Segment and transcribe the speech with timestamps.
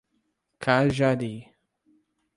[0.63, 1.35] Cajari